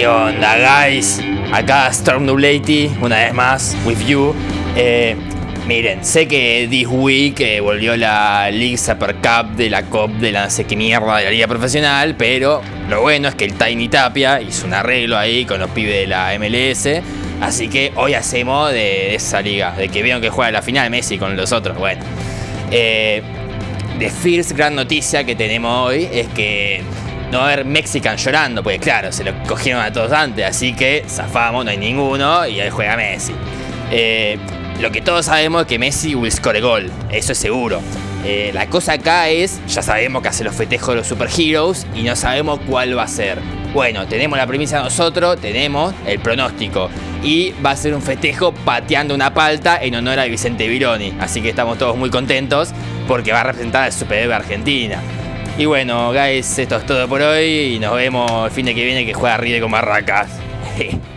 ¿Qué 0.00 0.06
onda, 0.06 0.56
guys? 0.56 1.20
Acá 1.52 1.88
Storm 1.88 2.24
Nublati, 2.24 2.90
una 3.02 3.16
vez 3.16 3.34
más, 3.34 3.76
with 3.84 3.98
you. 4.06 4.34
Eh, 4.74 5.14
miren, 5.66 6.02
sé 6.02 6.26
que 6.26 6.66
this 6.70 6.86
week 6.88 7.38
eh, 7.40 7.60
volvió 7.60 7.94
la 7.98 8.50
League 8.50 8.78
Super 8.78 9.16
Cup 9.16 9.56
de 9.56 9.68
la 9.68 9.82
COP 9.82 10.12
de 10.12 10.32
la 10.32 10.44
no 10.44 10.50
sé 10.50 10.64
qué 10.64 10.74
mierda 10.74 11.18
de 11.18 11.24
la 11.24 11.30
Liga 11.30 11.46
Profesional, 11.48 12.14
pero 12.16 12.62
lo 12.88 13.02
bueno 13.02 13.28
es 13.28 13.34
que 13.34 13.44
el 13.44 13.52
Tiny 13.52 13.90
Tapia 13.90 14.40
hizo 14.40 14.66
un 14.66 14.72
arreglo 14.72 15.18
ahí 15.18 15.44
con 15.44 15.60
los 15.60 15.68
pibes 15.68 15.94
de 15.94 16.06
la 16.06 16.32
MLS. 16.38 17.02
Así 17.42 17.68
que 17.68 17.92
hoy 17.94 18.14
hacemos 18.14 18.72
de 18.72 19.14
esa 19.14 19.42
liga, 19.42 19.72
de 19.72 19.90
que 19.90 20.02
vieron 20.02 20.22
que 20.22 20.30
juega 20.30 20.50
la 20.50 20.62
final 20.62 20.88
Messi 20.88 21.18
con 21.18 21.36
los 21.36 21.52
otros. 21.52 21.76
Bueno, 21.76 22.02
eh, 22.70 23.20
the 23.98 24.08
first 24.08 24.52
gran 24.52 24.74
noticia 24.74 25.24
que 25.24 25.34
tenemos 25.34 25.88
hoy 25.88 26.08
es 26.10 26.26
que 26.28 26.80
no 27.30 27.40
haber 27.40 27.64
Mexican 27.64 28.16
llorando, 28.16 28.62
pues 28.62 28.80
claro, 28.80 29.12
se 29.12 29.24
lo 29.24 29.32
cogieron 29.44 29.82
a 29.82 29.92
todos 29.92 30.12
antes, 30.12 30.44
así 30.44 30.72
que 30.72 31.04
zafamos, 31.08 31.64
no 31.64 31.70
hay 31.70 31.78
ninguno 31.78 32.46
y 32.46 32.60
ahí 32.60 32.70
juega 32.70 32.96
Messi. 32.96 33.32
Eh, 33.90 34.38
lo 34.80 34.90
que 34.90 35.00
todos 35.00 35.26
sabemos 35.26 35.62
es 35.62 35.68
que 35.68 35.78
Messi 35.78 36.14
will 36.14 36.32
score 36.32 36.60
gol, 36.60 36.90
eso 37.10 37.32
es 37.32 37.38
seguro. 37.38 37.80
Eh, 38.24 38.50
la 38.52 38.66
cosa 38.66 38.94
acá 38.94 39.28
es, 39.30 39.60
ya 39.66 39.82
sabemos 39.82 40.22
que 40.22 40.28
hace 40.28 40.44
los 40.44 40.54
festejos 40.54 40.88
de 40.88 40.96
los 40.96 41.06
superheroes 41.06 41.86
y 41.94 42.02
no 42.02 42.14
sabemos 42.16 42.60
cuál 42.66 42.96
va 42.96 43.04
a 43.04 43.08
ser. 43.08 43.38
Bueno, 43.72 44.06
tenemos 44.06 44.36
la 44.36 44.46
premisa 44.46 44.82
nosotros, 44.82 45.40
tenemos 45.40 45.94
el 46.06 46.18
pronóstico. 46.18 46.90
Y 47.22 47.52
va 47.64 47.70
a 47.70 47.76
ser 47.76 47.94
un 47.94 48.02
festejo 48.02 48.52
pateando 48.52 49.14
una 49.14 49.32
palta 49.32 49.78
en 49.80 49.94
honor 49.94 50.18
a 50.18 50.24
Vicente 50.24 50.66
Vironi. 50.66 51.14
Así 51.20 51.40
que 51.40 51.50
estamos 51.50 51.78
todos 51.78 51.96
muy 51.96 52.10
contentos 52.10 52.70
porque 53.06 53.32
va 53.32 53.40
a 53.40 53.44
representar 53.44 53.84
al 53.84 53.92
Superhéroe 53.92 54.34
Argentina. 54.34 55.00
Y 55.58 55.66
bueno, 55.66 56.12
guys, 56.12 56.58
esto 56.58 56.76
es 56.76 56.86
todo 56.86 57.06
por 57.06 57.20
hoy 57.20 57.74
y 57.74 57.78
nos 57.78 57.94
vemos 57.94 58.46
el 58.46 58.50
fin 58.50 58.66
de 58.66 58.74
que 58.74 58.84
viene 58.84 59.04
que 59.04 59.12
juega 59.12 59.36
River 59.36 59.60
con 59.60 59.70
Barracas. 59.70 60.30